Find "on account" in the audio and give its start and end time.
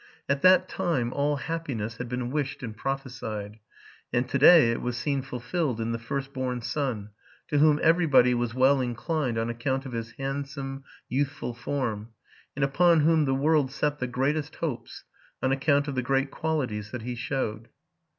9.37-9.85, 15.39-15.87